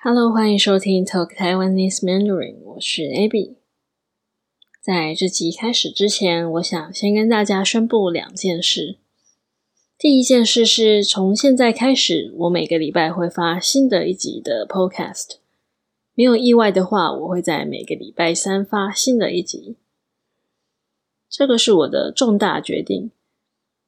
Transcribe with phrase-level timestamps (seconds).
[0.00, 3.56] Hello，欢迎收听 Talk Taiwanese Mandarin，我是 Abby。
[4.80, 8.98] 在这集开始之前，我想先跟大家宣布两件事。
[9.98, 15.38] 第一件事是从现在开始，我每个礼拜会发新的一集的 Podcast。
[16.14, 19.78] 没有意外的话，我会在每个礼拜三发新的一集。
[21.28, 23.10] 这个是我的重大决定。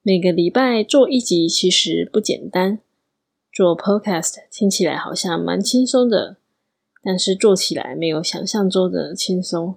[0.00, 2.80] 每个礼拜做一集其实不简单。
[3.58, 6.36] 做 Podcast 听起来好像蛮轻松的，
[7.02, 9.74] 但是做起来没有想象中的轻松。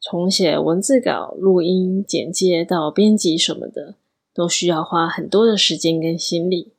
[0.00, 3.96] 从写文字稿、录音、剪接到编辑什么的，
[4.32, 6.74] 都需要花很多的时间跟心力。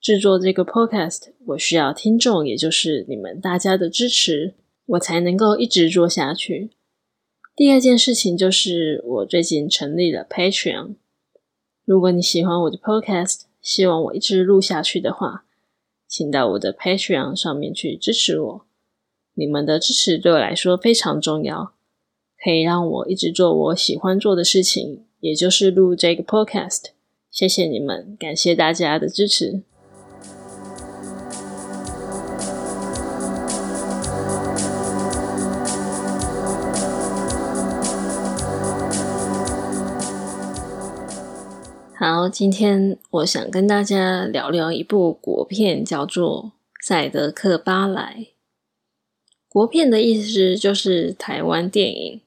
[0.00, 4.54] 制作这个 Podcast，我需要听众，也就是你们大家的支持，
[4.86, 6.70] 我才能够一直做下去。
[7.54, 10.94] 第二件事情就是，我最近成立了 Patreon。
[11.84, 15.44] 如果你喜欢我的 Podcast，希望我一直录下去的话，
[16.06, 18.66] 请到我的 Patreon 上面去支持我。
[19.34, 21.72] 你们的支持对我来说非常重要，
[22.40, 26.90] 可以让我一直做我喜欢做的事情，也就是录这个 Podcast。
[27.28, 29.62] 谢谢你们，感谢大家的支持。
[41.98, 46.52] 好，今天我想跟大家聊聊一部国片，叫做
[46.86, 48.16] 《赛德克巴莱》。
[49.48, 52.20] 国片的意思就是台湾电影。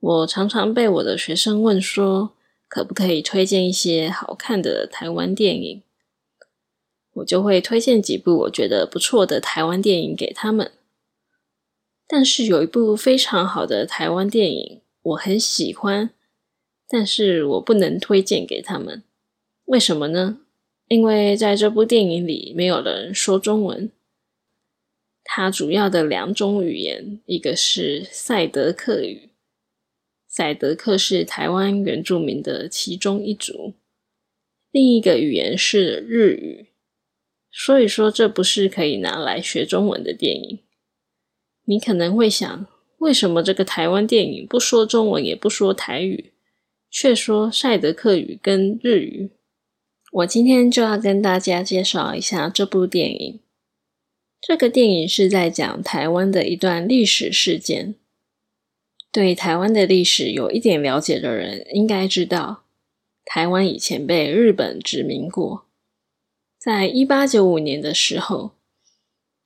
[0.00, 2.32] 我常常被我的学生问说，
[2.66, 5.82] 可不可以推荐一些好看的台湾电影？
[7.12, 10.72] 我就会推荐几部我觉得不错的台湾电影给他们。
[12.08, 16.10] 但是有一部非常好的台湾电影，我很喜欢。
[16.94, 19.02] 但是我不能推荐给他们，
[19.64, 20.40] 为什么呢？
[20.88, 23.90] 因为在这部电影里没有人说中文。
[25.24, 29.30] 它主要的两种语言，一个是赛德克语，
[30.28, 33.72] 赛德克是台湾原住民的其中一族；
[34.70, 36.66] 另一个语言是日语。
[37.50, 40.58] 所以说，这不是可以拿来学中文的电影。
[41.64, 42.66] 你可能会想，
[42.98, 46.32] 为什么这个台湾电影不说中文，也不说台语？
[46.92, 49.30] 却说赛德克语跟日语，
[50.12, 53.40] 我今天就要跟大家介绍一下这部电影。
[54.38, 57.94] 这个电影是在讲台湾的一段历史事件。
[59.10, 62.64] 对台湾的历史有一点了解的人，应该知道，
[63.24, 65.64] 台湾以前被日本殖民过。
[66.58, 68.52] 在一八九五年的时候，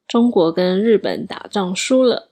[0.08, 2.30] 中国跟日本打仗输了，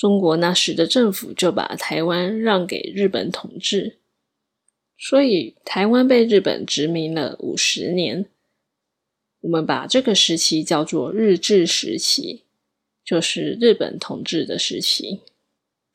[0.00, 3.98] 中国那时的政府就把台湾让给日本统治。
[4.98, 8.24] 所以，台湾被日本殖民了五十年。
[9.42, 12.44] 我们把这个时期叫做日治时期，
[13.04, 15.20] 就是日本统治的时期。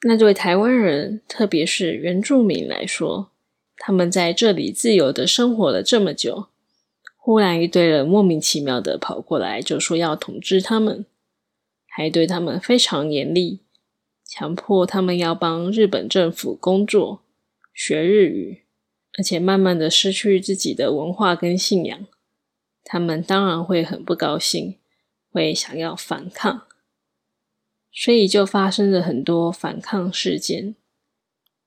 [0.03, 3.31] 那对台湾人，特别是原住民来说，
[3.77, 6.49] 他们在这里自由的生活了这么久，
[7.17, 11.07] 忽然一堆人莫名其妙的跑过来，就说要统治他们，
[11.87, 13.61] 还对他们非常严厉，
[14.37, 17.21] 强迫他们要帮日本政府工作，
[17.73, 18.63] 学日语。
[19.17, 22.05] 而且慢慢的失去自己的文化跟信仰，
[22.83, 24.75] 他们当然会很不高兴，
[25.31, 26.63] 会想要反抗，
[27.93, 30.75] 所以就发生了很多反抗事件。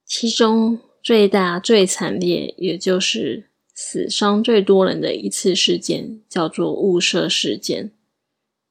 [0.05, 7.93] 其中最大最惨烈，也就是死伤最多人的一次事件，叫做雾社事件。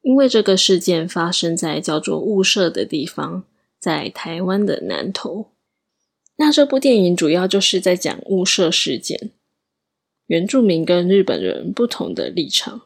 [0.04, 3.44] 因为这个事件发生在叫做雾社的地方，
[3.80, 5.52] 在台湾的南投。
[6.38, 9.32] 那这部电影主要就是在讲雾社事件，
[10.28, 12.84] 原住民跟日本人不同的立场。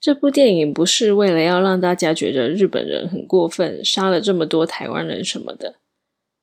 [0.00, 5.74] 这部电影不是为了要让大家觉得日本人很过分，杀了这么多台湾人什么的，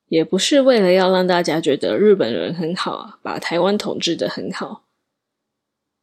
[0.06, 4.84] 也不是为了要让大家觉得日本人很好啊，把台湾统治的很好，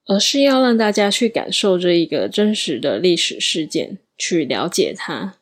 [0.07, 5.37] 而是要让大家去感受这一个真实的历史事件，去了解它。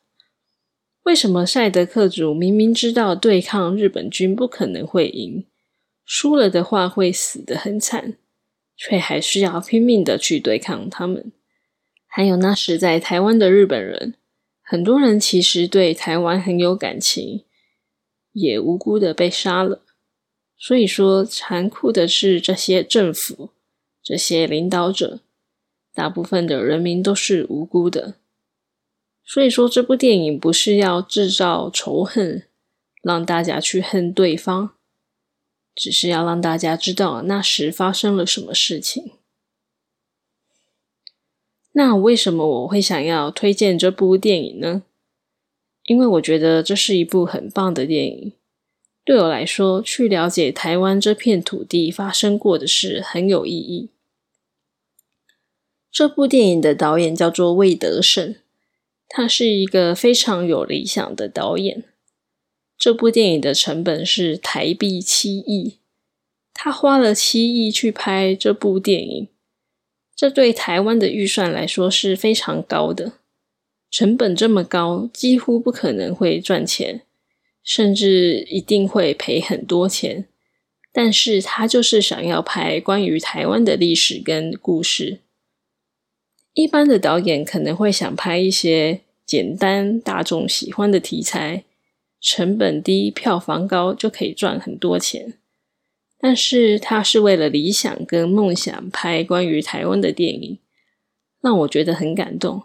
[1.04, 5.44] 为什么赛德克族明明知道对抗日本军不可能会赢，
[6.04, 8.16] 输了的话会死得很惨，
[8.74, 11.30] 却还是要拼命的去对抗他们？
[12.06, 14.14] 还有那时在台湾的日本人，
[14.62, 17.44] 很多人其实对台湾很有感情，
[18.32, 19.82] 也无辜的被杀了。
[20.56, 23.50] 所以说，残酷的是这些政府、
[24.02, 25.20] 这些领导者，
[25.92, 28.14] 大部分的人民都是无辜的。
[29.24, 32.46] 所以说，这部电影不是要制造仇恨，
[33.02, 34.70] 让大家去恨对方，
[35.74, 39.12] 只是要让大家知道那时发生了什么事情。
[41.72, 44.82] 那为什么我会想要推荐这部电影呢？
[45.84, 48.32] 因为我觉得这是一部很棒的电影。
[49.04, 53.90] 对我来说，去了解台湾这片土地发生过的事很有意义。
[55.90, 58.36] 这部电影的导演叫做魏德胜，
[59.16, 61.84] 他是一个非常有理想的导演。
[62.76, 65.78] 这部电影的成本是台币七亿，
[66.52, 69.28] 他花了七亿去拍这部电影，
[70.16, 73.12] 这对台湾的预算来说是非常高的。
[73.88, 77.02] 成本这么高，几乎不可能会赚钱。
[77.62, 80.26] 甚至一定会赔很多钱，
[80.92, 85.20] 但是他就是想要拍关于台湾的历史跟故事。
[86.52, 91.64] 一般的导演可能会想拍一些简单、大众喜欢的题材，
[92.20, 95.34] 成本低、票房高就可以赚很多钱。
[96.18, 100.58] 但是他是为了理想跟梦想拍关于台湾的电影，
[101.40, 102.62] 让我觉得很感动。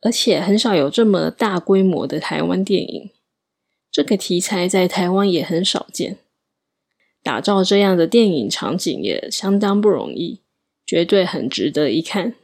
[0.00, 3.10] 而且很少有这么大规模的台湾电影。
[3.90, 6.18] 这个题材在台湾也很少见，
[7.22, 10.40] 打造这样的电影场景也相当不容易，
[10.86, 12.34] 绝对很值得一看。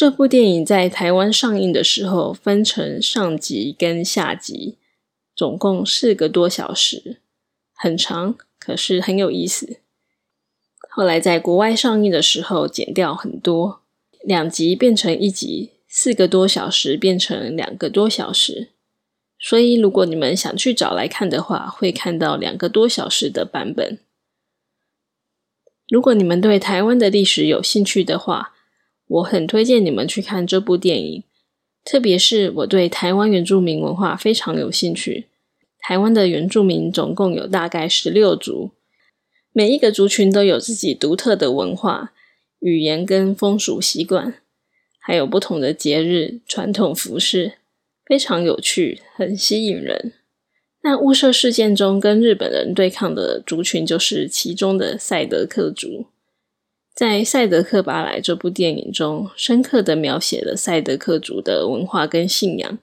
[0.00, 4.78] 这部电影在台湾上映的时候分成上集跟下集，
[5.36, 7.18] 总共四个多小时，
[7.74, 9.80] 很长，可是很有意思。
[10.88, 13.82] 后来在国外上映的时候剪掉很多，
[14.24, 18.68] 两集变成一集，四个多小时变成两个多小时。
[19.38, 23.98] 所以，如果你们想去找来看的话，会看到两个多小时的版本。
[25.90, 28.54] 如果你们对台湾的历史有兴趣的话，
[29.10, 31.24] 我很推荐你们去看这部电影。
[31.84, 35.26] 特别是我对台湾原住民文化非常有兴趣。
[35.78, 38.70] 台湾的原住民总共有大概十六族，
[39.52, 42.12] 每一个族群都有自己独特的文化、
[42.60, 44.34] 语言跟风俗习惯，
[45.00, 47.54] 还有不同的节日、传统服饰。
[48.04, 50.12] 非常有趣，很吸引人。
[50.82, 56.06] 那雾社事件中跟日本人对抗的族群就是其中的赛德克族。
[57.00, 62.76] 在《赛德克巴莱》这部电影中，深刻的描写了赛德克族的文化跟信仰，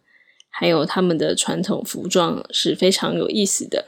[0.49, 3.85] 还有他们的传统服装是非常有意思的。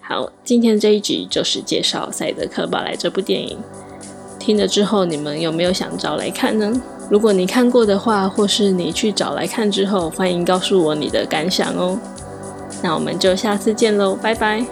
[0.00, 3.58] 好，今天这一集就是介绍《赛德克巴莱》这部电影。
[4.38, 6.72] 听了之后，你们有没有想找来看呢？
[7.10, 12.00] 如果你看过的话，或是你去找来看之后，欢迎告诉我你的感想哦。
[12.82, 14.64] 那我们就下次见喽，拜拜。